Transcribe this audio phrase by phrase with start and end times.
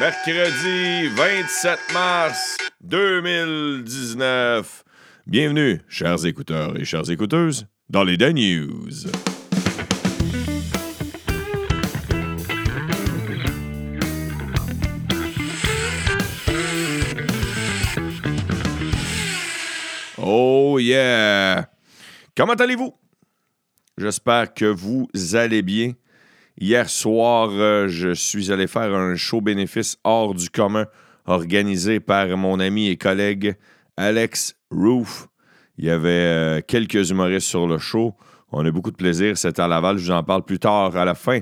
[0.00, 4.82] Mercredi 27 mars 2019.
[5.24, 8.90] Bienvenue, chers écouteurs et chères écouteuses, dans les Dan News.
[20.18, 21.70] Oh yeah!
[22.36, 22.92] Comment allez-vous?
[23.96, 25.92] J'espère que vous allez bien.
[26.60, 30.86] Hier soir, euh, je suis allé faire un show bénéfice hors du commun
[31.26, 33.56] organisé par mon ami et collègue
[33.96, 35.28] Alex Roof.
[35.78, 38.14] Il y avait euh, quelques humoristes sur le show.
[38.52, 39.36] On a beaucoup de plaisir.
[39.36, 39.98] C'était à Laval.
[39.98, 41.40] Je vous en parle plus tard à la fin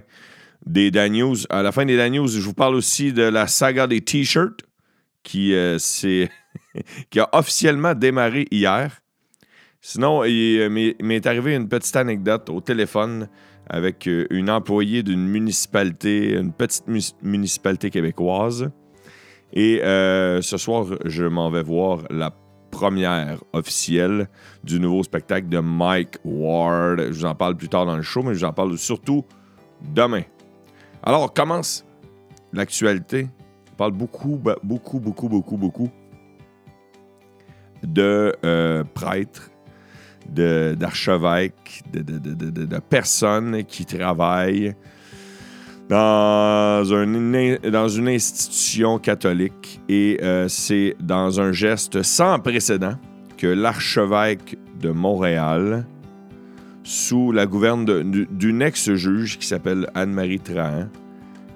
[0.65, 1.37] des Dan News.
[1.51, 4.63] À la fin des Dan News, je vous parle aussi de la saga des T-shirts
[5.23, 5.77] qui, euh,
[7.11, 9.02] qui a officiellement démarré hier.
[9.85, 10.71] Sinon, il
[11.03, 13.29] m'est arrivé une petite anecdote au téléphone
[13.69, 16.85] avec euh, une employée d'une municipalité, une petite
[17.21, 18.71] municipalité québécoise.
[19.53, 22.33] Et euh, ce soir, je m'en vais voir la
[22.71, 24.29] première officielle
[24.63, 27.01] du nouveau spectacle de Mike Ward.
[27.11, 29.25] Je vous en parle plus tard dans le show, mais je vous en parle surtout
[29.93, 30.23] demain.
[31.03, 31.85] Alors, commence
[32.53, 33.27] l'actualité.
[33.73, 35.91] On parle beaucoup, beaucoup, beaucoup, beaucoup, beaucoup
[37.83, 39.52] de euh, prêtres
[40.29, 44.75] d'archevêques, de, de, personnes qui travaillent
[45.89, 49.81] dans, un, dans une institution catholique.
[49.89, 52.97] Et euh, c'est dans un geste sans précédent
[53.37, 55.87] que l'archevêque de Montréal,
[56.85, 60.89] sous la gouverne d'une ex-juge qui s'appelle Anne-Marie Trahan,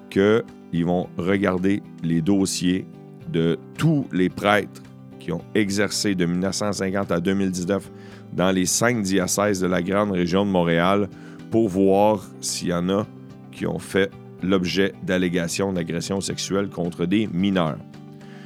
[0.09, 2.85] qu'ils vont regarder les dossiers
[3.29, 4.81] de tous les prêtres
[5.27, 7.91] qui ont exercé de 1950 à 2019
[8.31, 11.09] dans les cinq diocèses de la grande région de Montréal
[11.51, 13.05] pour voir s'il y en a
[13.51, 14.09] qui ont fait
[14.41, 17.77] l'objet d'allégations d'agression sexuelle contre des mineurs.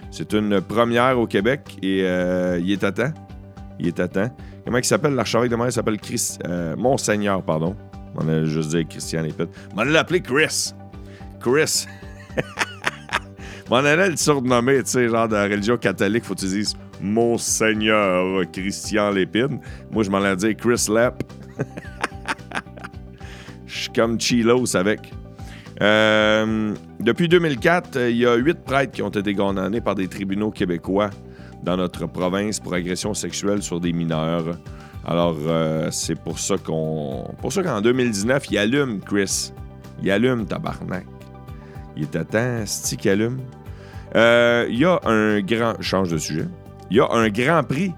[0.09, 3.13] C'est une première au Québec et euh, il est à temps.
[3.79, 4.35] Il est à temps.
[4.65, 5.13] Comment il s'appelle?
[5.13, 5.71] L'archevêque de Montréal?
[5.71, 7.75] Il s'appelle Chris, euh, Monseigneur, pardon.
[8.15, 9.23] On a juste dit Christian.
[9.77, 10.73] On l'a appelé Chris.
[11.39, 11.85] Chris.
[13.77, 16.75] on allait le surnommer, tu sais, genre de la religion catholique, faut que tu dises
[17.01, 19.59] Monseigneur Christian Lépine.
[19.91, 21.23] Moi, je m'en ai dit Chris Lepp.
[23.65, 25.13] Je suis comme Chilos avec.
[25.81, 30.51] Euh, depuis 2004, il y a huit prêtres qui ont été condamnés par des tribunaux
[30.51, 31.09] québécois
[31.63, 34.57] dans notre province pour agression sexuelle sur des mineurs.
[35.05, 37.33] Alors, euh, c'est pour ça qu'on.
[37.39, 39.53] Pour ça qu'en 2019, il allume, Chris.
[40.03, 41.05] Il allume, tabarnak.
[41.95, 43.39] Il est à temps, stick allume?
[44.15, 45.73] Euh, il y a un grand.
[46.03, 46.47] de sujet.
[46.89, 47.93] Il y a un grand prix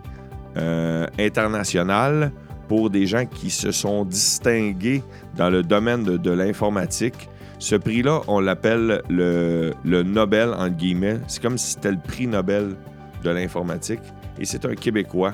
[0.58, 2.32] euh, international
[2.68, 5.04] pour des gens qui se sont distingués
[5.36, 7.30] dans le domaine de, l'informatique.
[7.60, 11.20] Ce prix-là, on l'appelle le, Nobel, entre guillemets.
[11.28, 12.76] C'est comme si c'était le prix Nobel
[13.24, 14.02] de l'informatique.
[14.40, 15.34] Et c'est un Québécois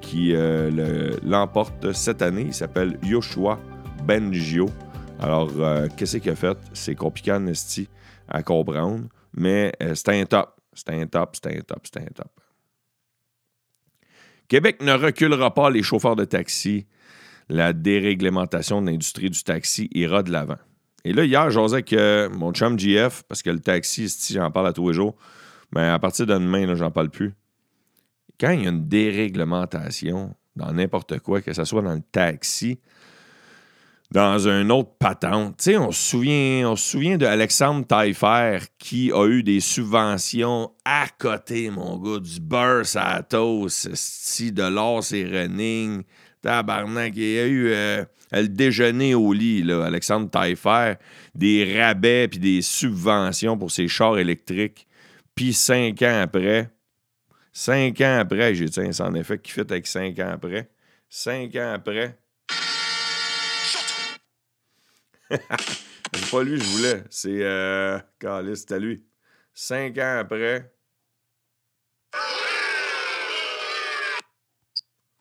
[0.00, 2.44] qui euh, l'emporte cette année.
[2.46, 3.58] Il s'appelle Yoshua
[4.06, 4.68] Bengio.
[5.20, 6.56] Alors, euh, qu'est-ce qu'il a fait?
[6.72, 7.32] C'est compliqué
[8.28, 9.02] à comprendre,
[9.32, 10.60] mais c'est un top.
[10.72, 12.30] C'est un top, c'est un top, c'est un top.
[14.48, 16.86] Québec ne reculera pas les chauffeurs de taxi.
[17.48, 20.58] La déréglementation de l'industrie du taxi ira de l'avant.
[21.04, 24.72] Et là, hier, j'osais que mon chum GF, parce que le taxi, j'en parle à
[24.72, 25.16] tous les jours,
[25.72, 27.34] mais à partir de demain, j'en parle plus.
[28.38, 32.80] Quand il y a une déréglementation dans n'importe quoi, que ce soit dans le taxi,
[34.12, 35.58] dans un autre patente.
[35.58, 41.06] Tu on se souvient, on souvient de Alexandre Taillefer qui a eu des subventions à
[41.18, 43.22] côté, mon gars, du beurre à
[43.68, 46.02] si de l'or c'est running,
[46.42, 47.12] tabarnak.
[47.16, 50.94] Il y a eu euh, le déjeuner au lit, là, Alexandre Taillefer,
[51.34, 54.88] des rabais puis des subventions pour ses chars électriques.
[55.36, 56.68] Puis cinq ans après,
[57.52, 60.68] cinq ans après, j'ai dit, c'est en effet qui fait avec cinq ans après?
[61.08, 62.18] Cinq ans après,
[66.14, 67.04] c'est pas lui je voulais.
[67.10, 67.42] C'est.
[67.42, 67.98] Euh,
[68.54, 69.04] c'était lui.
[69.54, 70.72] Cinq ans après.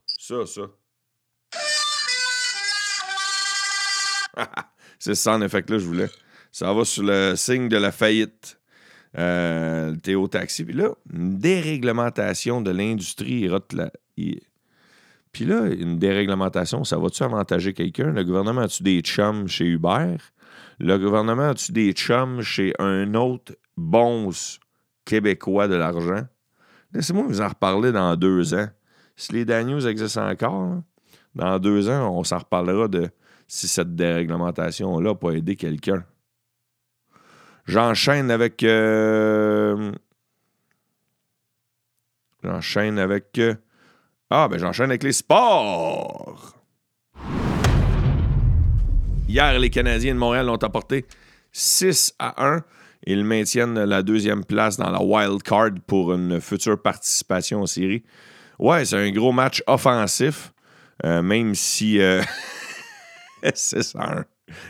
[0.05, 0.61] Ça, ça.
[4.99, 6.09] c'est ça, en effet, que là, je voulais.
[6.51, 8.59] Ça va sur le signe de la faillite.
[9.17, 10.63] Euh, Théo Taxi.
[10.63, 13.49] Puis là, une déréglementation de l'industrie.
[15.39, 18.11] Puis là, une déréglementation, ça va-tu avantager quelqu'un?
[18.11, 20.17] Le gouvernement a-tu des chums chez Uber?
[20.79, 24.31] Le gouvernement a-tu des chums chez un autre bon
[25.05, 26.27] québécois de l'argent?
[26.91, 28.67] Laissez-moi vous en reparler dans deux ans.
[29.15, 30.81] Si les Daniels existent encore,
[31.35, 33.07] dans deux ans, on s'en reparlera de
[33.47, 36.03] si cette déréglementation-là peut aider quelqu'un.
[37.65, 38.61] J'enchaîne avec.
[38.63, 39.93] euh,
[42.43, 43.39] J'enchaîne avec.
[43.39, 43.55] euh,
[44.31, 46.53] Ah, ben j'enchaîne avec les sports.
[49.27, 51.05] Hier, les Canadiens de Montréal ont apporté
[51.51, 52.63] 6 à 1.
[53.07, 58.03] Ils maintiennent la deuxième place dans la wild card pour une future participation aux séries.
[58.59, 60.53] Ouais, c'est un gros match offensif,
[61.05, 62.21] euh, même si euh,
[63.53, 64.25] 6 à 1.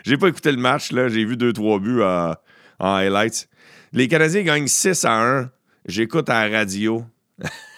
[0.06, 1.10] J'ai pas écouté le match, là.
[1.10, 2.34] J'ai vu 2-3 buts euh,
[2.80, 3.50] en highlights.
[3.92, 5.52] Les Canadiens gagnent 6 à 1.
[5.86, 7.04] J'écoute à la radio.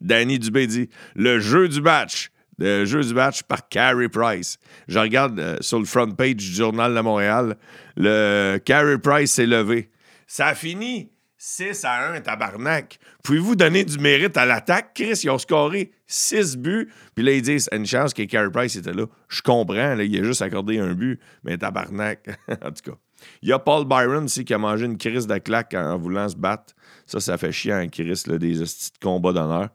[0.00, 2.30] Danny Dubé dit le jeu du match.
[2.58, 4.58] Le jeu du match par Carey Price.
[4.86, 7.56] Je regarde euh, sur le front page du Journal de Montréal.
[7.96, 9.90] Le Carey Price s'est levé.
[10.28, 12.98] Ça a fini 6 à 1, tabarnak.
[13.22, 14.92] Pouvez-vous donner du mérite à l'attaque?
[14.94, 16.90] Chris, ils ont scoré 6 buts.
[17.14, 19.06] Puis là, ils disent une chance que Carey Price était là.
[19.28, 22.26] Je comprends, il a juste accordé un but, mais tabarnak.
[22.48, 22.96] en tout cas.
[23.42, 26.28] Il y a Paul Byron aussi qui a mangé une crise de claque en voulant
[26.28, 26.74] se battre.
[27.06, 28.62] Ça, ça fait chier un Chris, là, des
[29.02, 29.68] combats d'honneur.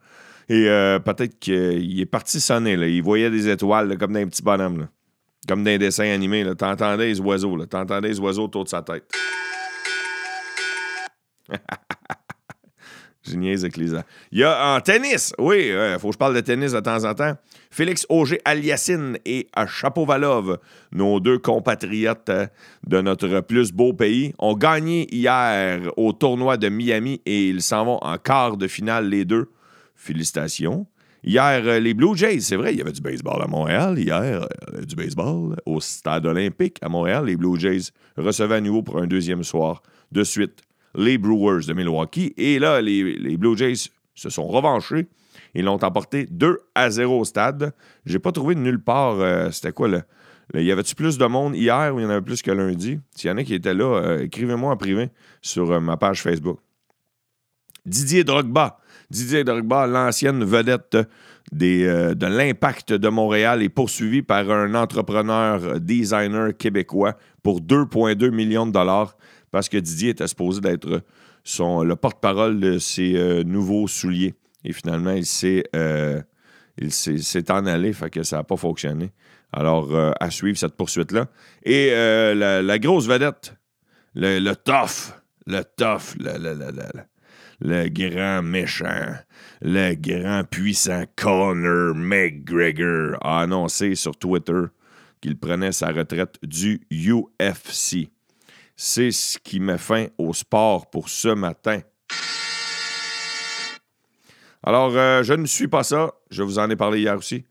[0.49, 2.73] Et euh, peut-être qu'il est parti sonner.
[2.73, 4.87] Il voyait des étoiles comme dans un petit bonhomme.
[5.47, 6.43] Comme dans un dessin animé.
[6.55, 7.65] T'entendais les oiseaux.
[7.65, 9.11] T'entendais les oiseaux autour de sa tête.
[13.29, 13.67] Je niaise.
[14.31, 17.03] Il y a en tennis, oui, il faut que je parle de tennis de temps
[17.03, 17.35] en temps.
[17.69, 20.57] Félix Auger-Aliassine et Chapovalov,
[20.93, 22.31] nos deux compatriotes
[22.87, 27.85] de notre plus beau pays, ont gagné hier au tournoi de Miami et ils s'en
[27.85, 29.49] vont en quart de finale les deux.
[29.99, 30.87] Félicitations.
[31.25, 33.99] Hier, euh, les Blue Jays, c'est vrai, il y avait du baseball à Montréal.
[33.99, 37.25] Hier, euh, du baseball au stade olympique à Montréal.
[37.25, 40.61] Les Blue Jays recevaient à nouveau pour un deuxième soir de suite
[40.95, 42.33] les Brewers de Milwaukee.
[42.37, 45.07] Et là, les, les Blue Jays se sont revanchés.
[45.53, 47.73] Ils l'ont emporté 2 à 0 au stade.
[48.05, 49.19] J'ai pas trouvé de nulle part.
[49.19, 50.03] euh, C'était quoi, là?
[50.53, 52.99] Là, Y avait-tu plus de monde hier ou il y en avait plus que lundi?
[53.15, 55.09] S'il y en a qui étaient là, écrivez-moi en privé
[55.41, 56.59] sur ma page Facebook.
[57.85, 58.79] Didier Drogba.
[59.09, 66.55] Didier Drogba, l'ancienne vedette euh, de l'impact de Montréal, est poursuivi par un entrepreneur designer
[66.55, 69.17] québécois pour 2,2 millions de dollars
[69.51, 71.01] parce que Didier était supposé d'être
[71.43, 74.35] son, le porte-parole de ses euh, nouveaux souliers.
[74.63, 76.21] Et finalement, il s'est euh,
[77.49, 79.11] en allé, fait que ça n'a pas fonctionné.
[79.51, 79.89] Alors,
[80.19, 81.25] à suivre cette poursuite-là.
[81.63, 83.55] Et la, grosse vedette,
[84.13, 85.15] le, le tough,
[85.47, 86.71] le tough, le, le,
[87.61, 89.13] le- grand méchant,
[89.61, 94.63] le grand puissant Conor McGregor a annoncé sur Twitter
[95.21, 98.09] qu'il prenait sa retraite du UFC.
[98.75, 101.81] C'est ce qui met fin au sport pour ce matin.
[104.63, 106.13] Alors, euh, je ne suis pas ça.
[106.31, 107.45] Je vous en ai parlé hier aussi.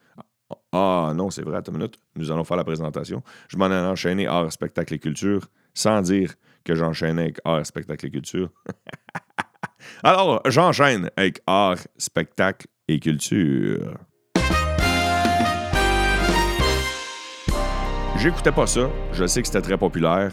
[0.73, 1.99] Ah non, c'est vrai, attends une minute.
[2.17, 3.23] Nous allons faire la présentation.
[3.49, 6.35] Je m'en ai enchaîné art, spectacle et culture sans dire
[6.65, 8.51] que j'enchaînais avec art, spectacle et culture.
[10.05, 13.99] Alors, j'enchaîne avec art, spectacle et culture.
[18.17, 18.91] J'écoutais pas ça.
[19.13, 20.33] Je sais que c'était très populaire.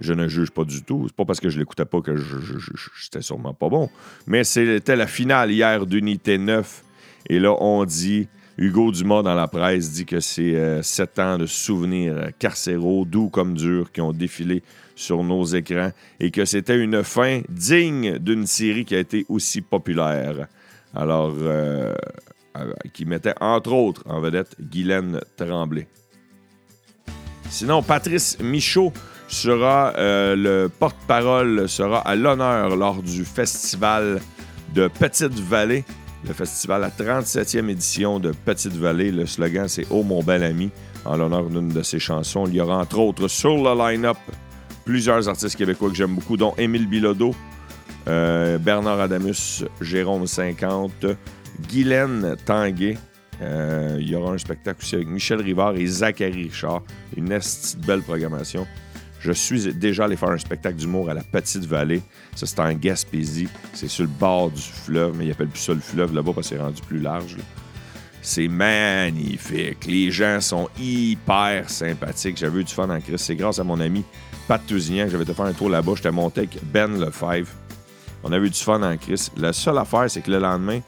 [0.00, 1.04] Je ne juge pas du tout.
[1.06, 3.90] C'est pas parce que je l'écoutais pas que j'étais sûrement pas bon.
[4.26, 6.84] Mais c'était la finale hier d'Unité 9.
[7.30, 8.28] Et là, on dit,
[8.58, 13.04] Hugo Dumas dans la presse dit que c'est euh, sept ans de souvenirs euh, carcéraux,
[13.04, 14.64] doux comme durs, qui ont défilé
[14.96, 19.60] sur nos écrans et que c'était une fin digne d'une série qui a été aussi
[19.60, 20.48] populaire.
[20.92, 21.94] Alors, euh,
[22.92, 25.86] qui mettait entre autres en vedette Guylaine Tremblay.
[27.48, 28.92] Sinon, Patrice Michaud
[29.28, 34.20] sera le porte-parole, sera à l'honneur lors du festival
[34.74, 35.84] de Petite-Vallée.
[36.26, 39.12] Le festival, la 37e édition de Petite-Vallée.
[39.12, 40.70] Le slogan, c'est Oh mon bel ami,
[41.04, 42.46] en l'honneur d'une de ses chansons.
[42.46, 44.18] Il y aura entre autres sur le line-up
[44.84, 47.34] plusieurs artistes québécois que j'aime beaucoup, dont Émile Bilodeau,
[48.08, 51.06] euh, Bernard Adamus, Jérôme 50,
[51.68, 52.96] Guylaine Tanguay.
[53.40, 56.82] Euh, il y aura un spectacle aussi avec Michel Rivard et Zachary Richard.
[57.16, 57.38] Une
[57.86, 58.66] belle programmation.
[59.20, 62.02] Je suis déjà allé faire un spectacle d'humour à la Petite Vallée.
[62.36, 63.48] Ça, c'est en Gaspésie.
[63.74, 66.48] C'est sur le bord du fleuve, mais ils appellent plus ça le fleuve là-bas parce
[66.48, 67.36] que c'est rendu plus large.
[68.22, 69.86] C'est magnifique.
[69.86, 72.36] Les gens sont hyper sympathiques.
[72.36, 73.24] J'avais eu du fun en Christ.
[73.24, 74.04] C'est grâce à mon ami
[74.46, 75.92] Pat Tousignan que j'avais été faire un tour là-bas.
[75.96, 77.50] J'étais monté avec Ben Lefebvre.
[78.22, 79.32] On avait eu du fun en Christ.
[79.36, 80.80] La seule affaire, c'est que le lendemain,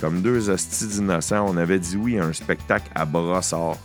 [0.00, 3.76] comme deux hosties d'innocents, on avait dit oui à un spectacle à Brossard.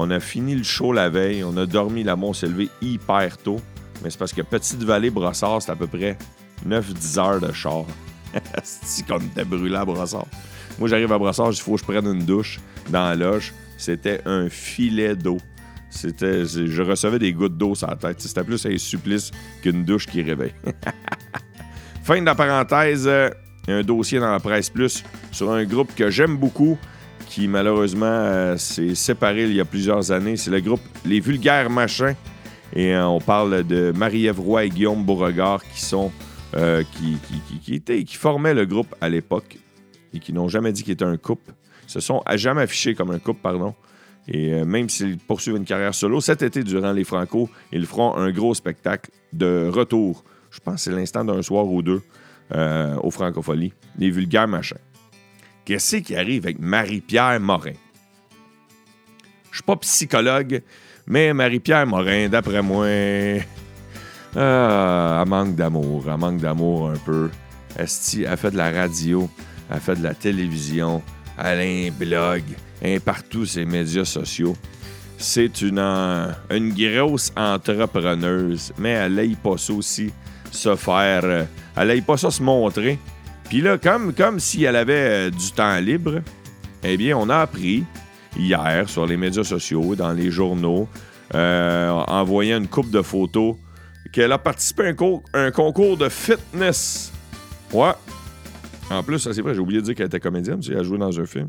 [0.00, 3.36] On a fini le show la veille, on a dormi là-bas, on s'est levé hyper
[3.36, 3.60] tôt.
[4.00, 6.16] Mais c'est parce que Petite-Vallée, Brossard, c'est à peu près
[6.64, 7.84] 9-10 heures de char.
[8.62, 10.28] c'est qu'on était brûlé à Brossard?
[10.78, 13.52] Moi, j'arrive à Brossard, il faut que je prenne une douche dans la loge.
[13.76, 15.38] C'était un filet d'eau.
[15.90, 18.20] C'était, je recevais des gouttes d'eau sur la tête.
[18.20, 20.54] C'était plus un supplice qu'une douche qui réveille.
[22.04, 23.30] fin de la parenthèse, euh,
[23.66, 25.02] un dossier dans la presse plus
[25.32, 26.78] sur un groupe que j'aime beaucoup,
[27.28, 30.36] qui malheureusement euh, s'est séparé il y a plusieurs années.
[30.36, 32.14] C'est le groupe Les Vulgaires Machins.
[32.74, 36.10] Et euh, on parle de Marie-Ève Roy et Guillaume Beauregard qui sont
[36.50, 37.18] qui,
[37.62, 39.58] qui, étaient, qui formaient le groupe à l'époque
[40.14, 41.52] et qui n'ont jamais dit qu'ils étaient un couple.
[41.86, 43.74] Se sont jamais affichés comme un couple, pardon.
[44.28, 48.14] Et euh, même s'ils poursuivent une carrière solo, cet été, durant les Franco, ils feront
[48.14, 50.22] un gros spectacle de retour.
[50.50, 52.02] Je pense que c'est l'instant d'un soir ou deux
[52.54, 53.72] euh, aux Francopholies.
[53.98, 54.78] Les vulgaires machins.
[55.68, 57.74] Qu'est-ce qui arrive avec Marie-Pierre Morin?
[59.50, 60.62] Je suis pas psychologue,
[61.06, 63.38] mais Marie-Pierre Morin, d'après moi, euh,
[64.34, 66.04] elle manque d'amour.
[66.08, 67.28] Elle manque d'amour un peu.
[67.78, 69.28] Esti, elle fait de la radio,
[69.70, 71.02] elle fait de la télévision,
[71.36, 72.44] elle a un blog
[72.82, 74.56] un partout ces médias sociaux.
[75.18, 80.14] C'est une, une grosse entrepreneuse, mais elle n'aille pas ça aussi
[80.50, 81.24] se faire.
[81.24, 81.44] Euh,
[81.76, 82.98] elle n'aille pas ça se montrer.
[83.48, 86.20] Puis là, comme, comme si elle avait euh, du temps libre,
[86.84, 87.84] eh bien, on a appris
[88.38, 90.86] hier sur les médias sociaux, dans les journaux,
[91.34, 93.56] euh, en voyant une coupe de photos,
[94.12, 97.12] qu'elle a participé à un, concours de fitness.
[97.72, 97.92] Ouais.
[98.90, 101.18] En plus, c'est vrai, j'ai oublié de dire qu'elle était comédienne, qu'elle a joué dans
[101.18, 101.48] un film.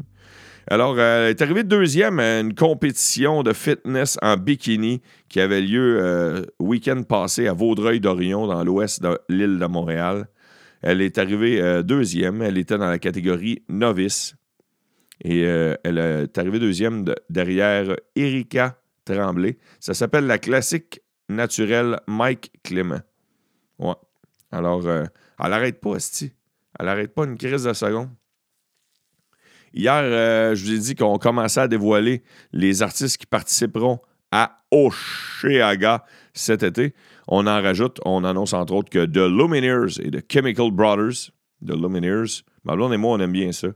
[0.68, 5.62] Alors, euh, elle est arrivée deuxième à une compétition de fitness en bikini qui avait
[5.62, 10.28] lieu euh, week-end passé à Vaudreuil-Dorion, dans l'ouest de l'île de Montréal.
[10.82, 12.42] Elle est arrivée euh, deuxième.
[12.42, 14.36] Elle était dans la catégorie novice.
[15.22, 19.58] Et elle est arrivée deuxième derrière Erika Tremblay.
[19.82, 23.02] Ça s'appelle la classique naturelle Mike Clément.
[23.80, 23.96] Ouais.
[24.50, 25.10] Alors, elle
[25.40, 26.32] n'arrête pas, Esti.
[26.80, 28.12] Elle n'arrête pas une crise de seconde.
[29.74, 34.00] Hier, euh, je vous ai dit qu'on commençait à dévoiler les artistes qui participeront
[34.32, 36.94] à Oshéaga cet été.
[37.32, 41.30] On en rajoute, on annonce entre autres que The Lumineers et The Chemical Brothers,
[41.64, 43.68] The Lumineers, Marlon et moi, on aime bien ça,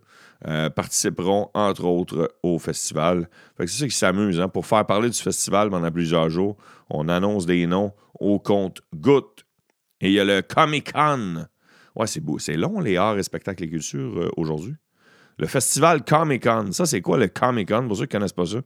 [0.48, 3.30] euh, participeront entre autres au festival.
[3.60, 4.40] c'est ça qui s'amuse.
[4.40, 4.50] Hein.
[4.50, 6.58] Pour faire parler du festival pendant plusieurs jours,
[6.90, 9.46] on annonce des noms au compte goutte.
[10.02, 11.46] Et il y a le Comic Con.
[11.96, 12.40] Ouais, c'est beau.
[12.40, 14.74] C'est long, les arts et spectacles et cultures euh, aujourd'hui.
[15.38, 16.72] Le festival Comic Con.
[16.72, 18.58] Ça, c'est quoi le Comic Con, pour ceux qui ne connaissent pas ça?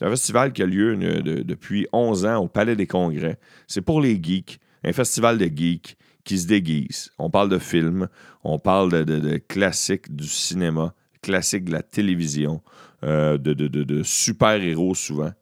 [0.00, 0.96] C'est un festival qui a lieu
[1.44, 3.38] depuis 11 ans au Palais des Congrès.
[3.66, 7.12] C'est pour les geeks, un festival de geeks qui se déguisent.
[7.18, 8.08] On parle de films,
[8.42, 12.62] on parle de, classiques du cinéma, classiques de la télévision,
[13.04, 15.32] euh, de, super-héros souvent.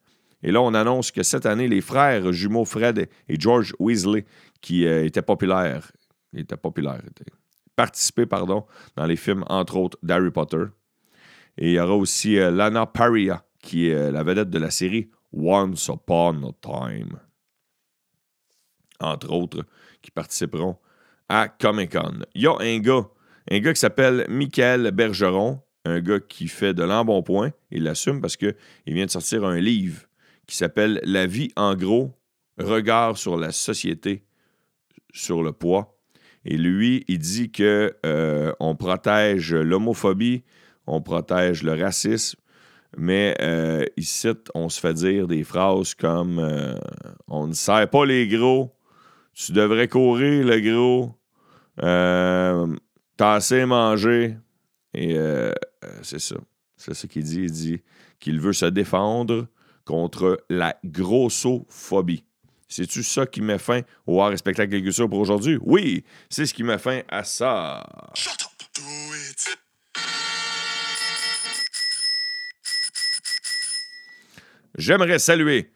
[0.43, 4.25] Et là, on annonce que cette année, les frères jumeaux Fred et George Weasley,
[4.61, 5.93] qui euh, étaient populaires,
[6.37, 7.03] étaient populaires,
[7.77, 8.65] participer pardon,
[8.97, 10.65] dans les films, entre autres, d'Harry Potter.
[11.59, 14.71] Et il y aura aussi euh, Lana Paria, qui est euh, la vedette de la
[14.71, 17.21] série Once Upon a Time.
[18.99, 19.67] Entre autres,
[20.01, 20.79] qui participeront
[21.29, 22.21] à Comic Con.
[22.35, 23.07] Il y a un gars,
[23.51, 27.53] un gars qui s'appelle Michael Bergeron, un gars qui fait de l'embonpoint.
[27.71, 28.55] Il l'assume parce qu'il
[28.87, 30.07] vient de sortir un livre
[30.47, 32.19] qui s'appelle La vie en gros,
[32.57, 34.25] regard sur la société,
[35.13, 36.01] sur le poids.
[36.47, 40.43] Et lui, il dit que euh, on protège l'homophobie,
[40.87, 42.41] on protège le racisme,
[42.97, 46.75] mais euh, ici, on se fait dire des phrases comme euh,
[47.27, 48.75] On ne sert pas les gros,
[49.35, 51.15] tu devrais courir le gros,
[51.77, 54.37] t'as assez mangé.
[54.95, 55.17] Et
[56.03, 56.37] c'est ça.
[56.77, 57.43] C'est ce qu'il dit.
[57.43, 57.83] Il dit
[58.19, 59.47] qu'il veut se défendre
[59.85, 62.25] contre la grossophobie.
[62.69, 65.59] C'est-tu ça qui met fin au art et spectacle culture pour aujourd'hui?
[65.63, 67.87] Oui, c'est ce qui met fin à ça.
[74.79, 75.71] J'aimerais saluer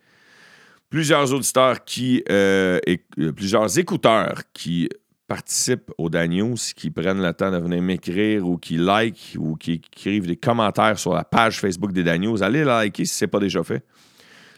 [0.88, 4.88] plusieurs auditeurs qui euh, et euh, plusieurs écouteurs qui
[5.26, 9.72] participent au Daniels, qui prennent le temps de venir m'écrire ou qui like ou qui
[9.72, 12.44] écrivent des commentaires sur la page Facebook des Daniels.
[12.44, 13.84] Allez liker si ce n'est pas déjà fait.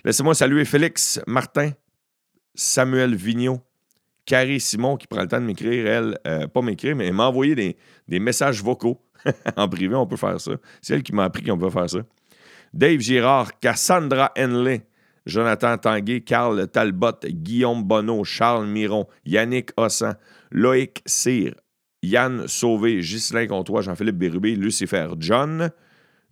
[0.05, 1.71] Laissez-moi saluer Félix Martin,
[2.55, 3.63] Samuel Vignon,
[4.27, 7.77] Carrie Simon qui prend le temps de m'écrire, elle, euh, pas m'écrire, mais m'envoyer des,
[8.09, 9.01] des messages vocaux
[9.57, 10.53] en privé, on peut faire ça.
[10.83, 12.01] C'est elle qui m'a appris qu'on peut faire ça.
[12.75, 14.83] Dave Girard, Cassandra Henley,
[15.26, 20.16] Jonathan Tanguay, Carl Talbot, Guillaume Bonneau, Charles Miron, Yannick Hossan,
[20.50, 21.54] Loïc Cyr,
[22.02, 25.71] Yann Sauvé, Ghislain Comtois, Jean-Philippe Bérubé, Lucifer John.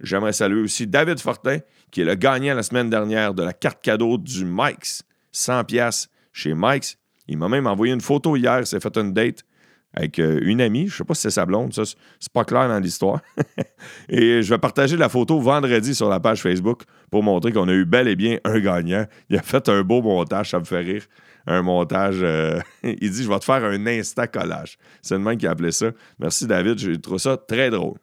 [0.00, 1.58] J'aimerais saluer aussi David Fortin,
[1.92, 5.04] qui est le gagnant la semaine dernière de la carte cadeau du Mike's.
[5.30, 6.98] 100 pièces chez Mike's.
[7.28, 9.44] Il m'a même envoyé une photo hier, s'est fait une date.
[9.94, 10.88] Avec euh, une amie.
[10.88, 13.20] Je sais pas si c'est sa blonde, ça, c'est pas clair dans l'histoire.
[14.08, 17.72] et je vais partager la photo vendredi sur la page Facebook pour montrer qu'on a
[17.72, 19.06] eu bel et bien un gagnant.
[19.28, 21.04] Il a fait un beau montage, ça me fait rire.
[21.46, 22.20] Un montage.
[22.22, 24.78] euh, il dit Je vais te faire un insta collage.
[25.02, 25.90] C'est le même qui a appelé ça.
[26.18, 27.98] Merci David, je trouve ça très drôle.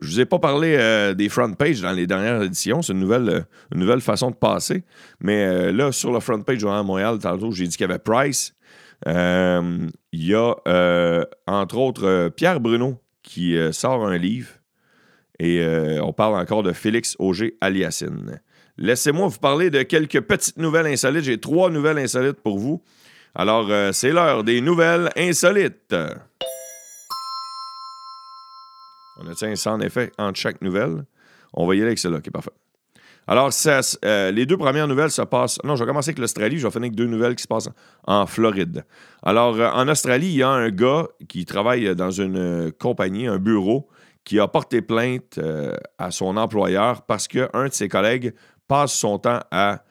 [0.00, 2.82] Je vous ai pas parlé euh, des front pages dans les dernières éditions.
[2.82, 4.82] C'est une nouvelle, façon de passer.
[5.20, 8.54] Mais là, sur le front page de Montréal, tantôt, j'ai dit qu'il y avait Price.
[9.06, 14.50] Euh, Il y a, euh, entre autres, euh, Pierre Bruno qui euh, sort un livre.
[15.38, 18.40] Et euh, on parle encore de Félix Auger Aliassine.
[18.78, 21.24] Laissez-moi vous parler de quelques petites nouvelles insolites.
[21.24, 22.82] J'ai trois nouvelles insolites pour vous.
[23.34, 25.94] Alors, euh, c'est l'heure des nouvelles insolites.
[29.16, 31.04] On a un sans effet entre chaque nouvelle?
[31.52, 32.50] On va y aller avec celle-là, qui est parfait.
[33.26, 35.58] Alors, ça, euh, les deux premières nouvelles se passent.
[35.64, 36.58] Non, je vais commencer avec l'Australie.
[36.58, 37.70] Je vais finir avec deux nouvelles qui se passent
[38.06, 38.84] en Floride.
[39.22, 43.26] Alors, euh, en Australie, il y a un gars qui travaille dans une euh, compagnie,
[43.26, 43.88] un bureau,
[44.24, 45.38] qui a porté plainte
[45.98, 48.32] à son employeur parce qu'un de ses collègues
[48.66, 49.84] passe son temps à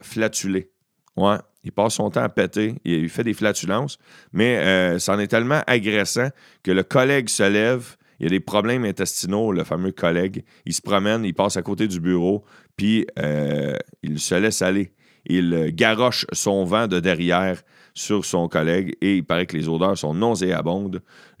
[0.00, 0.70] flatuler.
[1.16, 3.98] Ouais, il passe son temps à péter, il fait des flatulences,
[4.32, 6.28] mais euh, c'en est tellement agressant
[6.62, 10.72] que le collègue se lève, il y a des problèmes intestinaux, le fameux collègue, il
[10.72, 12.44] se promène, il passe à côté du bureau,
[12.76, 14.92] puis euh, il se laisse aller.
[15.26, 17.62] Il euh, garoche son vent de derrière
[17.94, 21.02] sur son collègue et il paraît que les odeurs sont nauséabondes.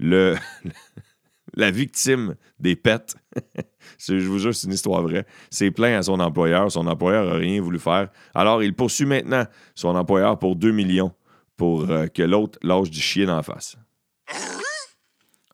[1.54, 3.14] La victime des pets,
[3.98, 6.70] je vous jure, c'est une histoire vraie, s'est plaint à son employeur.
[6.70, 8.08] Son employeur n'a rien voulu faire.
[8.34, 11.12] Alors, il poursuit maintenant son employeur pour 2 millions
[11.56, 13.76] pour euh, que l'autre lâche du chien en face.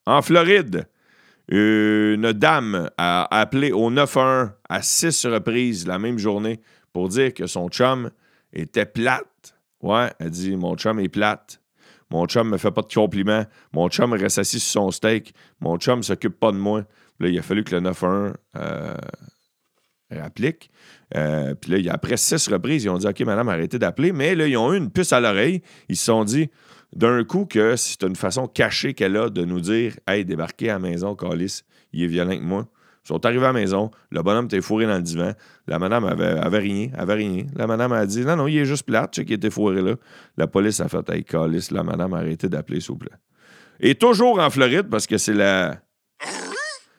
[0.06, 0.88] En Floride,
[1.48, 6.60] une dame a appelé au 911 à six reprises la même journée
[6.92, 8.10] pour dire que son chum
[8.52, 9.54] était plate.
[9.82, 11.60] Ouais, elle dit Mon chum est plate.
[12.10, 13.44] Mon chum me fait pas de compliments.
[13.72, 15.34] Mon chum reste assis sur son steak.
[15.60, 16.84] Mon chum s'occupe pas de moi.
[17.20, 18.94] Là, il a fallu que le 911 euh,
[20.10, 20.70] applique.
[21.16, 24.12] Euh, puis là, après six reprises, ils ont dit OK, madame, arrêtez d'appeler.
[24.12, 25.62] Mais là, ils ont eu une puce à l'oreille.
[25.88, 26.50] Ils se sont dit
[26.94, 30.74] d'un coup que c'est une façon cachée qu'elle a de nous dire Hey, débarquez à
[30.74, 31.62] la maison, Calis,
[31.92, 32.66] il est violent que moi.
[33.04, 35.32] Ils sont arrivés à la maison, le bonhomme était fourré dans le divan,
[35.66, 37.46] la madame avait, avait rien, avait rien.
[37.56, 39.82] La madame a dit Non, non, il est juste plate, tu sais qu'il était fourré
[39.82, 39.94] là.
[40.36, 43.10] La police a fait Hey, Calis, la madame, arrêtez d'appeler, s'il vous plaît.
[43.80, 45.80] Et toujours en Floride, parce que c'est la.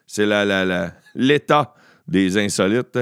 [0.06, 1.74] C'est la, la- l'état
[2.08, 3.00] des insolites.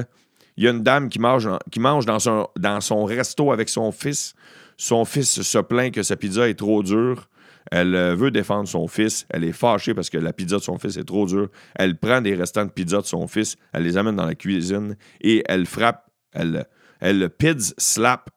[0.57, 3.67] Il y a une dame qui mange, qui mange dans, son, dans son resto avec
[3.69, 4.33] son fils.
[4.81, 7.29] Son fils se plaint que sa pizza est trop dure.
[7.69, 9.27] Elle euh, veut défendre son fils.
[9.29, 11.49] Elle est fâchée parce que la pizza de son fils est trop dure.
[11.75, 13.57] Elle prend des restants de pizza de son fils.
[13.73, 16.09] Elle les amène dans la cuisine et elle frappe.
[16.33, 16.65] Elle,
[16.99, 17.29] elle
[17.77, 18.31] slap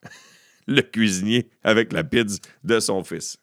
[0.66, 3.38] le cuisinier avec la pizza de son fils.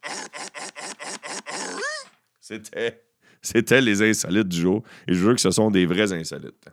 [2.39, 3.01] C'était,
[3.41, 4.83] c'était les insolites du jour.
[5.07, 6.69] Et je veux que ce sont des vrais insolites.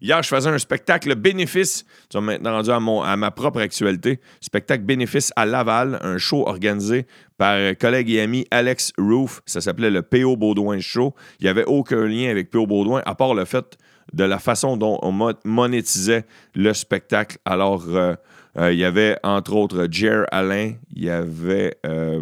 [0.00, 1.84] Hier, je faisais un spectacle bénéfice.
[2.08, 4.20] Tu maintenant rendu à, mon, à ma propre actualité.
[4.40, 7.06] Spectacle bénéfice à Laval, un show organisé
[7.36, 9.42] par euh, collègue et ami Alex Roof.
[9.46, 10.36] Ça s'appelait le P.O.
[10.36, 11.14] Baudouin Show.
[11.40, 12.66] Il n'y avait aucun lien avec P.O.
[12.66, 13.76] Baudouin, à part le fait
[14.12, 17.38] de la façon dont on mo- monétisait le spectacle.
[17.44, 18.14] Alors, euh,
[18.56, 21.76] euh, il y avait entre autres Jer Alain, il y avait.
[21.86, 22.20] euh,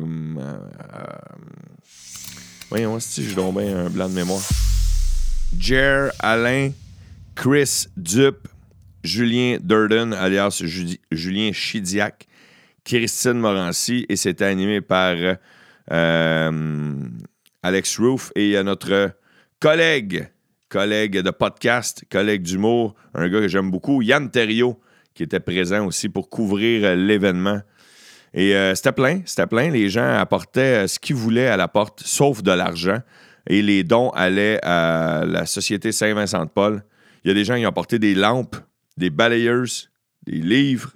[2.68, 4.42] voyons, si je donne bien un blanc de mémoire?
[5.58, 6.70] Jer Alain,
[7.36, 8.48] Chris Dupe,
[9.04, 10.62] Julien Durden, alias
[11.12, 12.26] Julien Chidiac,
[12.84, 15.14] Christine Morancy, et c'était animé par
[15.92, 16.92] euh,
[17.62, 18.32] Alex Roof.
[18.34, 19.12] Et a notre
[19.60, 20.28] collègue,
[20.68, 24.80] collègue de podcast, collègue d'humour, un gars que j'aime beaucoup, Yann Terriot,
[25.14, 27.60] qui était présent aussi pour couvrir euh, l'événement.
[28.34, 29.70] Et euh, c'était plein, c'était plein.
[29.70, 32.98] Les gens apportaient euh, ce qu'ils voulaient à la porte, sauf de l'argent.
[33.46, 36.82] Et les dons allaient à la Société Saint-Vincent-de-Paul.
[37.26, 38.54] Il y a des gens qui ont apporté des lampes,
[38.96, 39.90] des balayeuses,
[40.28, 40.92] des livres,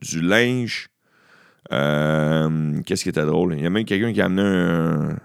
[0.00, 0.88] du linge.
[1.70, 3.52] Euh, Qu'est-ce qui était drôle?
[3.58, 5.18] Il y a même quelqu'un qui a amené un-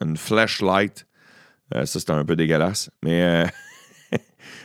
[0.00, 1.06] une flashlight.
[1.74, 2.88] Euh, ça, c'était un peu dégueulasse.
[3.04, 3.46] Mais euh,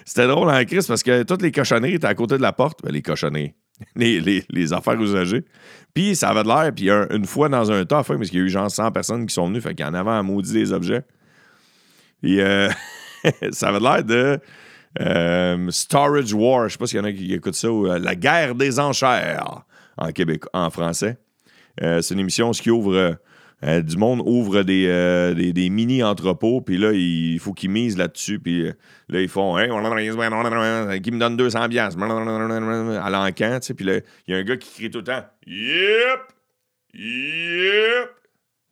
[0.05, 2.79] c'était drôle en crise parce que toutes les cochonneries étaient à côté de la porte.
[2.81, 3.55] Ben, les cochonneries.
[3.97, 5.43] Les, affaires usagées.
[5.93, 6.71] Puis ça avait de l'air.
[6.73, 9.25] Puis un- une fois dans un enfin, parce qu'il y a eu genre 100 personnes
[9.25, 11.03] qui sont venues, fait qu'il y en avait à maudit des objets.
[12.21, 12.69] Puis euh,
[13.51, 14.39] ça avait l'air de
[15.01, 16.67] euh, Storage War.
[16.67, 17.71] Je sais pas s'il y en a qui écoutent ça.
[17.71, 19.63] ou euh, La guerre des enchères
[19.97, 21.17] en Québec, en français.
[21.81, 23.17] Euh, c'est une émission qui ouvre.
[23.63, 28.63] du monde ouvre des, mini-entrepôts, puis là, il faut qu'ils misent là-dessus, puis
[29.09, 29.69] là, ils font Hey,
[31.01, 34.43] qui me donne 200 piastres à l'encan, tu sais, puis là, il y a un
[34.43, 36.19] gars qui crie tout le temps Yep!
[36.93, 38.09] Yep!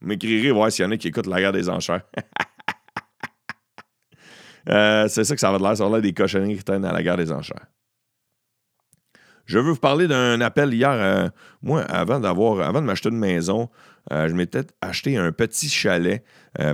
[0.01, 2.01] M'écrirez voir s'il y en a qui écoutent la guerre des enchères.
[4.69, 5.77] Euh, c'est ça que ça va de l'air.
[5.77, 7.65] Ça va des cochonneries qui traînent à la guerre des enchères.
[9.45, 10.91] Je veux vous parler d'un appel hier.
[10.91, 11.29] Euh,
[11.61, 13.69] moi, avant d'avoir, avant de m'acheter une maison,
[14.11, 16.23] euh, je m'étais acheté un petit chalet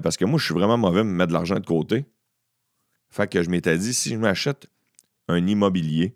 [0.04, 2.06] parce que moi, je suis vraiment mauvais à me mettre de l'argent de côté.
[3.10, 4.68] Fait que je m'étais dit, si je m'achète
[5.30, 6.16] un immobilier,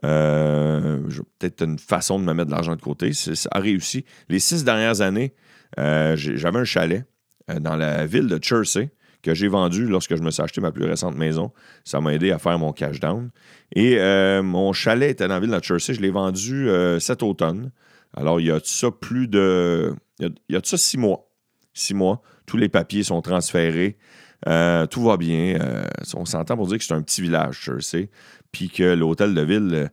[0.00, 3.12] peut-être une façon de me mettre de l'argent de côté.
[3.12, 4.04] Ça a réussi.
[4.28, 5.34] Les six dernières années,
[5.76, 7.04] j'avais un chalet
[7.58, 8.90] dans la ville de Chersey
[9.22, 11.52] que j'ai vendu lorsque je me suis acheté ma plus récente maison.
[11.84, 13.30] Ça m'a aidé à faire mon cash down.
[13.74, 15.94] Et euh, mon chalet était dans la ville de Jersey.
[15.94, 17.70] Je l'ai vendu euh, cet automne.
[18.14, 19.94] Alors, il y a de ça plus de.
[20.18, 21.28] Il y a, de ça six mois.
[21.74, 22.22] Six mois.
[22.46, 23.96] Tous les papiers sont transférés.
[24.48, 25.58] Euh, tout va bien.
[26.14, 28.10] on s'entend pour dire que c'est un petit village, Jersey.
[28.52, 29.90] Puis que l'hôtel de ville,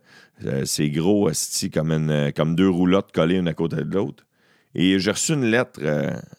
[0.64, 1.30] c'est gros,
[1.72, 4.24] comme, comme deux roulottes collées une à côté de l'autre.
[4.74, 5.80] Et j'ai reçu une lettre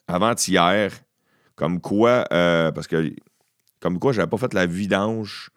[0.07, 0.91] avant-hier
[1.59, 3.13] comme quoi, euh, parce que,
[3.81, 5.49] comme quoi, j'avais pas fait la vidange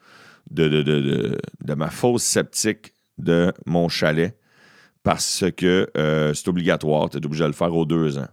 [0.50, 4.36] de, de, ma fausse sceptique de mon chalet
[5.04, 7.08] parce que euh, c'est obligatoire.
[7.08, 8.26] Tu es obligé de le faire aux deux ans.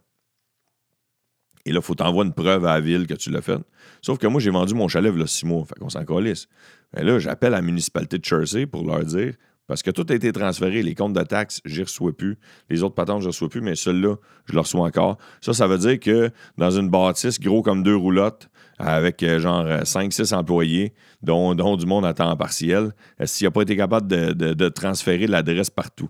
[1.64, 3.62] Et là, il faut t'envoyer une preuve à la ville que tu l'as fait.
[4.02, 5.64] Sauf que moi, j'ai vendu mon chalet il y a six mois.
[5.64, 6.48] Fait qu'on s'en calisse.
[6.96, 9.36] Mais là, j'appelle la municipalité de Jersey pour leur dire
[9.70, 10.82] parce que tout a été transféré.
[10.82, 12.40] Les comptes de taxes, j'y reçois plus.
[12.72, 15.20] Les autres patentes, je ne reçois plus, mais celui-là, je le reçois encore.
[15.42, 19.64] Ça, ça veut dire que dans une bâtisse gros comme deux roulottes, avec euh, genre
[19.64, 22.94] 5-6 euh, employés, dont, du monde à temps partiel,
[23.26, 26.10] s'il n'a pas été capable de, transférer l'adresse partout?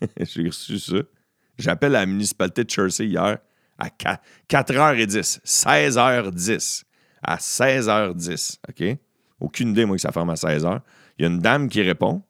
[0.20, 0.96] J'ai reçu ça.
[1.56, 3.38] J'appelle la municipalité de Jersey hier
[3.78, 3.88] à
[4.50, 6.82] 4h10, 16h10.
[7.22, 8.98] À 16h10, OK?
[9.38, 10.80] Aucune idée, moi, que ça ferme à 16h.
[11.18, 12.22] Il y a une dame qui répond.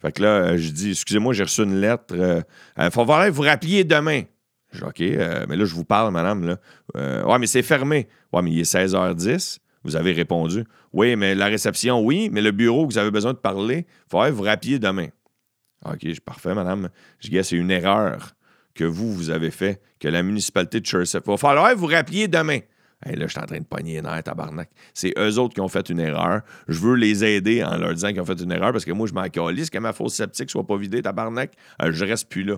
[0.00, 2.04] Fait que là, euh, je dis, excusez-moi, j'ai reçu une lettre.
[2.14, 2.40] Il euh,
[2.78, 4.22] euh, faut voir, vous rappeliez demain.
[4.72, 5.00] Je dis, OK,
[5.48, 6.46] mais là, je vous parle, madame.
[6.94, 7.26] Là.
[7.26, 8.06] ouais, mais c'est fermé.
[8.32, 9.58] Ouais, mais il est 16h10.
[9.84, 10.64] Vous avez répondu.
[10.92, 14.10] Oui, mais la réception, oui, mais le bureau que vous avez besoin de parler, il
[14.10, 15.08] faudrait vous rappeliez demain.
[15.84, 16.90] OK, parfait, madame.
[17.20, 18.34] Je dis, c'est une erreur
[18.74, 21.20] que vous, vous avez fait, que la municipalité de Churchill.
[21.24, 22.60] Il va falloir vous rappeliez demain.
[23.04, 24.70] Hey, là, je suis en train de pogner les nerfs, tabarnak.
[24.92, 26.42] C'est eux autres qui ont fait une erreur.
[26.66, 29.06] Je veux les aider en leur disant qu'ils ont fait une erreur parce que moi,
[29.06, 31.52] je m'en que ma fausse sceptique soit pas vidée, tabarnak.
[31.82, 32.56] Euh, je reste plus là.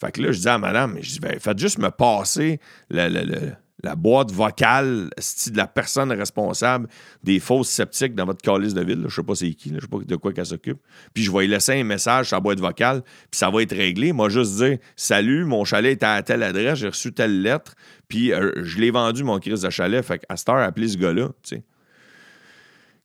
[0.00, 2.60] Fait que là, je dis à madame, je dis, ben, faites juste me passer
[2.90, 5.10] le, le la boîte vocale
[5.46, 6.88] de la personne responsable
[7.22, 9.04] des fausses sceptiques dans votre calice de ville.
[9.06, 10.78] Je sais pas c'est qui, je sais pas de quoi qu'elle s'occupe.
[11.14, 14.12] Puis je vais laisser un message sur la boîte vocale, puis ça va être réglé.
[14.12, 17.74] Moi, juste dire Salut, mon chalet est à telle adresse, j'ai reçu telle lettre,
[18.08, 20.04] puis euh, je l'ai vendu, mon crise de chalet.
[20.04, 21.62] Fait qu'à cette heure, appelez ce gars-là, tu sais,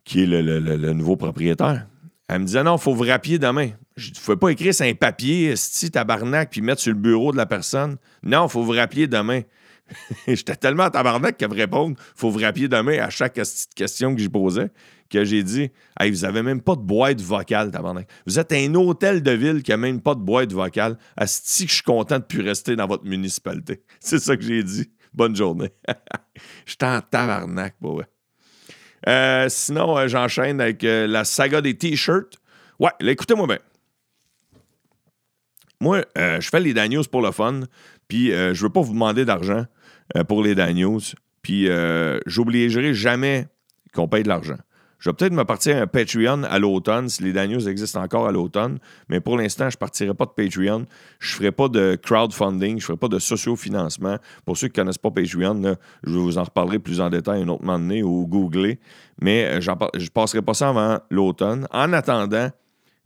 [0.03, 1.85] qui est le, nouveau propriétaire.
[2.27, 3.69] Elle me disait non, il faut vous rappeler demain.
[3.95, 7.31] Je ne faut pas écrire sur un papier, sti, tabarnak, puis mettre sur le bureau
[7.31, 7.97] de la personne.
[8.23, 9.41] Non, il faut vous rappeler demain.
[10.27, 13.39] J'étais tellement à tabarnak qu'elle me répondre faut vous rappeler demain à chaque
[13.75, 14.71] question que je posais
[15.09, 15.69] que j'ai dit
[15.99, 18.09] Hey, vous avez même pas de boîte vocale, tabarnak.
[18.25, 20.97] Vous êtes un hôtel de ville qui a même pas de boîte vocale.
[21.15, 23.83] Asti je suis content de plus rester dans votre municipalité.
[23.99, 24.89] C'est ça que j'ai dit.
[25.13, 25.69] Bonne journée.
[26.65, 28.05] J'étais en tabarnak, ouais.
[29.07, 32.37] Euh, sinon, euh, j'enchaîne avec euh, la saga des t-shirts.
[32.79, 33.59] Ouais, écoutez-moi bien.
[35.79, 37.61] Moi, je fais les Daniels pour le fun.
[38.13, 39.65] Puis euh, je veux pas vous demander d'argent
[40.15, 40.99] euh, pour les Daniels.
[41.41, 43.47] Puis euh, j'obligerai jamais
[43.91, 44.57] qu'on paye de l'argent.
[44.99, 48.31] Je vais peut-être me partir un Patreon à l'automne, si les Daniels existent encore à
[48.31, 48.77] l'automne,
[49.09, 50.85] mais pour l'instant, je ne partirai pas de Patreon.
[51.17, 54.19] Je ne ferai pas de crowdfunding, je ne ferai pas de sociofinancement.
[54.45, 57.47] Pour ceux qui ne connaissent pas Patreon, je vous en reparlerai plus en détail un
[57.47, 58.79] autre moment donné ou googler.
[59.19, 61.67] Mais je ne passerai pas ça avant l'automne.
[61.71, 62.51] En attendant,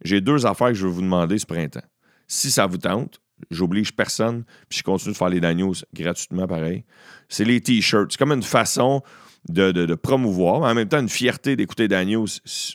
[0.04, 1.80] j'ai deux affaires que je vais vous demander ce printemps.
[2.28, 6.84] Si ça vous tente, J'oblige personne, puis je continue de faire les Daniels gratuitement pareil.
[7.30, 8.12] C'est les t-shirts.
[8.12, 9.02] C'est comme une façon
[9.50, 12.26] de, promouvoir, mais en même temps une fierté d'écouter Daniels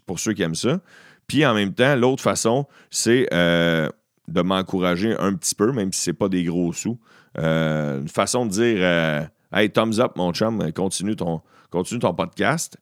[0.07, 0.81] pour ceux qui aiment ça.
[1.27, 3.89] Puis en même temps, l'autre façon, c'est euh,
[4.29, 6.99] de m'encourager un petit peu, même si c'est pas des gros sous.
[7.39, 9.23] Euh, une façon de dire euh,
[9.53, 12.79] Hey, thumbs up, mon chum, continue ton, continue ton podcast.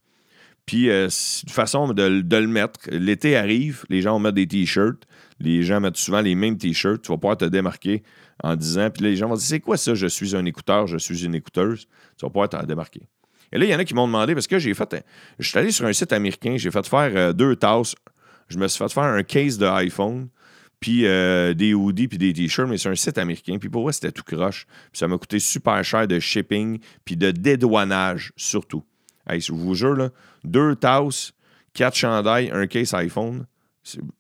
[0.71, 2.79] Puis c'est une façon de, le mettre.
[2.93, 5.05] L'été arrive, les gens mettre des t-shirts
[5.41, 7.03] les gens mettent souvent les mêmes t-shirts.
[7.03, 8.03] Tu vas pouvoir te démarquer
[8.43, 9.95] en disant, puis les gens vont dire C'est quoi ça?
[9.95, 11.87] Je suis un écouteur, je suis une écouteuse.
[12.19, 13.03] Tu vas pouvoir te démarquer.
[13.53, 15.05] Et là, il y en a qui m'ont demandé, parce que j'ai fait.
[15.39, 17.97] Je suis allé sur un site américain, j'ai fait faire euh, deux tasses.
[18.49, 20.29] Je me suis fait faire un case de iPhone,
[20.79, 23.59] puis euh, des hoodies, puis des t-shirts, mais sur un site américain.
[23.59, 24.67] Puis pour moi, c'était tout croche.
[24.93, 28.85] Puis ça m'a coûté super cher de shipping, puis de dédouanage, surtout.
[29.39, 30.11] Je vous jure, là,
[30.45, 31.33] deux tasses,
[31.73, 33.47] quatre chandails, un case iPhone,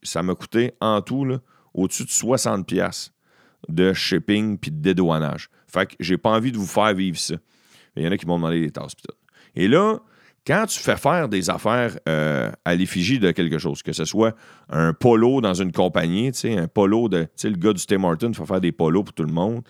[0.02, 1.26] ça m'a coûté en tout
[1.74, 3.10] au-dessus de 60$.
[3.68, 5.50] de shipping puis de dédouanage.
[5.66, 7.34] Fait que j'ai pas envie de vous faire vivre ça.
[7.96, 8.94] Il y en a qui m'ont demandé des tasses.
[9.54, 9.98] Et là,
[10.50, 14.34] quand tu fais faire des affaires euh, à l'effigie de quelque chose, que ce soit
[14.68, 17.28] un polo dans une compagnie, un polo de.
[17.44, 19.62] Le gars du Tim Martin fait faire des polos pour tout le monde.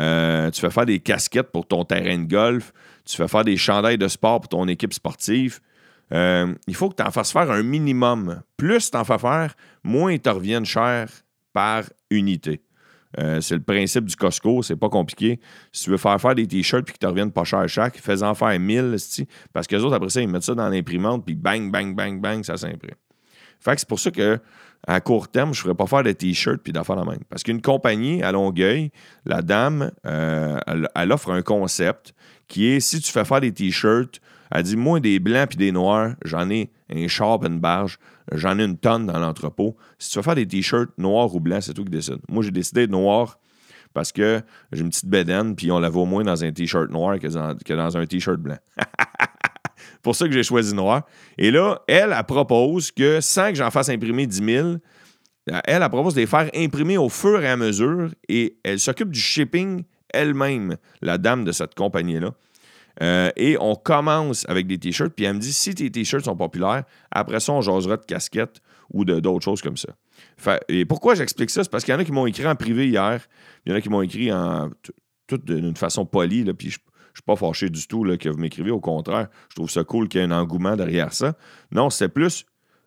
[0.00, 2.72] Euh, tu fais faire des casquettes pour ton terrain de golf.
[3.04, 5.60] Tu fais faire des chandails de sport pour ton équipe sportive.
[6.14, 8.40] Euh, il faut que tu en fasses faire un minimum.
[8.56, 11.10] Plus tu en fais faire, moins ils te reviennent cher
[11.52, 12.62] par unité.
[13.18, 15.40] Euh, c'est le principe du Costco, c'est pas compliqué.
[15.72, 18.34] Si tu veux faire faire des t-shirts puis qu'ils te reviennent pas cher chaque, fais-en
[18.34, 18.96] faire 1000,
[19.52, 22.20] parce que les autres, après ça, ils mettent ça dans l'imprimante, puis bang, bang, bang,
[22.20, 22.94] bang, ça s'imprime.
[23.60, 24.40] Fait que c'est pour ça que
[24.86, 27.22] à court terme, je ne ferais pas faire des t-shirts puis d'affaires la même.
[27.28, 28.90] Parce qu'une compagnie à Longueuil,
[29.24, 30.58] la dame, euh,
[30.94, 32.14] elle, offre un concept
[32.48, 34.20] qui est si tu fais faire des t-shirts,
[34.54, 37.98] elle dit moi des blancs puis des noirs, j'en ai un char une barge,
[38.30, 39.76] J'en ai une tonne dans l'entrepôt.
[39.98, 42.18] Si tu veux faire des t-shirts noirs ou blancs, c'est toi qui décide.
[42.28, 43.38] Moi, j'ai décidé de noir
[43.94, 47.18] parce que j'ai une petite bédaine, puis on la voit moins dans un t-shirt noir
[47.18, 47.26] que
[47.74, 48.56] dans, un t-shirt blanc.
[50.02, 51.02] pour ça que j'ai choisi noir.
[51.36, 54.68] Et là, elle, elle propose que sans que j'en fasse imprimer 10 000,
[55.46, 59.10] elle, elle propose de les faire imprimer au fur et à mesure et elle s'occupe
[59.10, 62.32] du shipping elle-même, la dame de cette compagnie-là.
[63.00, 66.36] Euh, et on commence avec des t-shirts, puis elle me dit si tes t-shirts sont
[66.36, 68.60] populaires, après ça, on jasera de casquettes
[68.92, 69.88] ou d'autres choses comme ça.
[70.68, 71.64] et pourquoi j'explique ça?
[71.64, 73.20] C'est parce qu'il y en a qui m'ont écrit en privé hier,
[73.64, 74.70] il y en a qui m'ont écrit en
[75.26, 78.28] toute d'une façon polie, là, puis je ne suis pas fâché du tout là, que
[78.28, 78.70] vous m'écrivez.
[78.70, 81.34] Au contraire, je trouve ça cool qu'il y ait un engouement derrière ça.
[81.70, 82.44] Non, c'est plus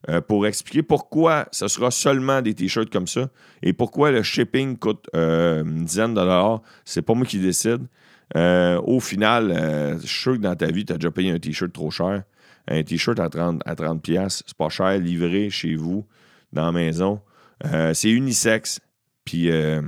[0.09, 3.29] euh, pour expliquer pourquoi ce sera seulement des t-shirts comme ça
[3.63, 6.61] et pourquoi le shipping coûte euh, une dizaine de dollars.
[6.83, 7.87] C'est pas moi qui décide.
[8.35, 11.31] Euh, au final, euh, je suis sûr que dans ta vie, tu as déjà payé
[11.31, 12.23] un T-shirt trop cher.
[12.67, 16.05] Un T-shirt à 30, à 30 c'est pas cher, livré chez vous,
[16.51, 17.21] dans la maison.
[17.65, 18.79] Euh, c'est unisexe,
[19.23, 19.83] puis ils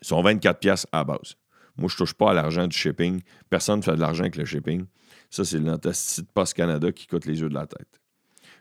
[0.00, 1.34] sont 24 pièces à base.
[1.76, 3.20] Moi, je touche pas à l'argent du shipping.
[3.50, 4.84] Personne ne fait de l'argent avec le shipping.
[5.28, 8.00] Ça, c'est le site Post Canada qui coûte les yeux de la tête.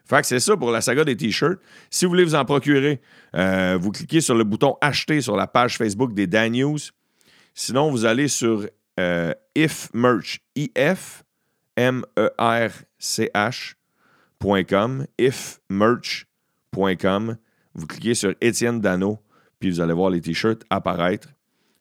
[0.06, 1.60] Fait que c'est ça pour la saga des t-shirts.
[1.92, 3.00] Si vous voulez vous en procurer,
[3.34, 6.80] vous cliquez sur le bouton Acheter sur la page Facebook des Dan News.
[7.54, 8.68] Sinon, vous allez sur
[9.00, 11.24] euh, if merch, if
[11.76, 17.38] m e r c h.com, ifmerch.com.
[17.76, 19.20] Vous cliquez sur Étienne Dano,
[19.60, 21.30] puis vous allez voir les t-shirts apparaître.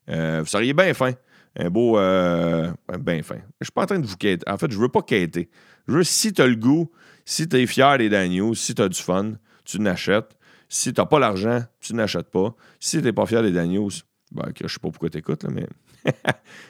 [0.09, 1.13] Euh, vous seriez bien fin.
[1.59, 1.99] Un beau.
[1.99, 3.39] Euh, bien fin.
[3.61, 4.49] Je suis pas en train de vous quêter.
[4.49, 5.51] En fait, je veux pas quêter.
[5.87, 6.91] Je veux, si tu as le goût,
[7.25, 9.33] si tu es fier des Daniels, si tu as du fun,
[9.65, 10.37] tu n'achètes.
[10.69, 12.55] Si tu n'as pas l'argent, tu n'achètes pas.
[12.81, 13.91] Si tu n'es pas fier des Daniels,
[14.35, 15.67] ben, je sais pas pourquoi tu écoutes, mais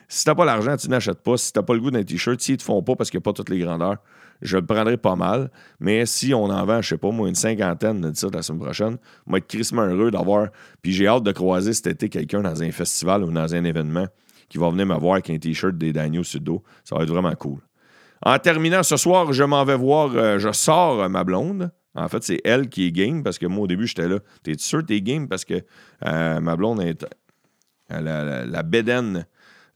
[0.09, 1.37] si t'as pas l'argent, tu n'achètes pas.
[1.37, 3.25] Si t'as pas le goût d'un t-shirt, s'ils te font pas parce qu'il n'y a
[3.25, 3.99] pas toutes les grandeurs,
[4.41, 5.51] je le prendrais pas mal.
[5.79, 8.63] Mais si on en vend, je sais pas, moi, une cinquantaine de ça la semaine
[8.63, 8.97] prochaine,
[9.27, 10.49] moi, être crissement heureux d'avoir.
[10.83, 14.07] Puis j'ai hâte de croiser cet été quelqu'un dans un festival ou dans un événement
[14.49, 16.63] qui va venir me voir avec un t-shirt des Daniel sur dos.
[16.85, 17.61] Ça va être vraiment cool.
[18.25, 21.71] En terminant ce soir, je m'en vais voir, euh, je sors ma blonde.
[21.95, 24.19] En fait, c'est elle qui est game parce que moi, au début, j'étais là.
[24.43, 25.29] T'es sûr que t'es game?
[25.29, 25.63] Parce que
[26.07, 27.05] euh, ma blonde est,
[28.01, 29.27] la, la, bédaine,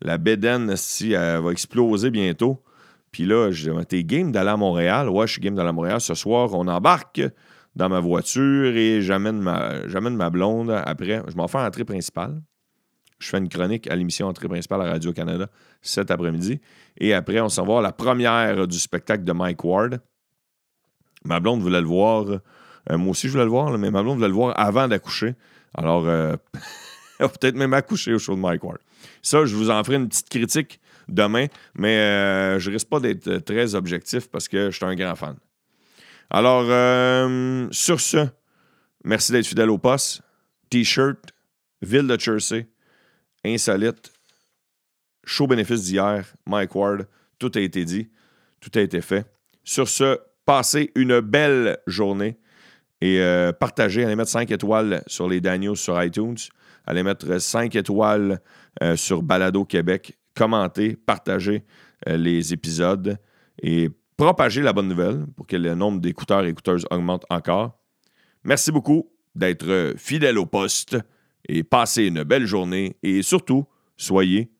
[0.01, 2.63] la bédaine, si elle va exploser bientôt.
[3.13, 5.09] Puis là, je dis, game d'aller à Montréal?
[5.09, 6.01] Ouais, je suis game d'aller à Montréal.
[6.01, 7.23] Ce soir, on embarque
[7.75, 11.23] dans ma voiture et j'amène ma, blonde après.
[11.29, 12.41] Je m'en fais entrée principale.
[13.19, 15.47] Je fais une chronique à l'émission Entrée principale à Radio-Canada
[15.81, 16.61] cet après-midi.
[16.99, 20.01] Et après, on s'en va à la première du spectacle de Mike Ward.
[21.25, 22.27] Ma blonde voulait le voir.
[22.91, 25.35] Euh, moi aussi, je voulais le voir, mais ma blonde voulait le voir avant d'accoucher.
[25.75, 26.37] Alors, euh,
[27.39, 28.79] peut-être même accoucher au show de Mike Ward.
[29.23, 33.39] Ça, je vous en ferai une petite critique demain, mais euh, je risque pas d'être
[33.39, 35.37] très objectif parce que je suis un grand fan.
[36.31, 38.27] Alors, euh, sur ce,
[39.05, 40.23] merci d'être fidèle au poste.
[40.71, 41.19] T-shirt,
[41.83, 42.67] Ville de Jersey,
[43.45, 44.13] insolite,
[45.25, 47.07] show bénéfice d'hier, Mike Ward,
[47.39, 48.09] tout a été dit,
[48.61, 49.27] tout a été fait.
[49.63, 52.39] Sur ce, passez une belle journée
[53.01, 56.39] et euh, partagez, allez mettre 5 étoiles sur les Daniels sur iTunes
[56.87, 58.41] allez mettre 5 étoiles
[58.83, 61.65] euh, sur Balado Québec, commentez, partagez
[62.09, 63.19] euh, les épisodes
[63.63, 67.79] et propagez la bonne nouvelle pour que le nombre d'écouteurs et écouteuses augmente encore.
[68.45, 70.97] Merci beaucoup d'être fidèle au poste
[71.49, 74.51] et passez une belle journée et surtout, soyez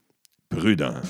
[0.49, 1.01] prudents.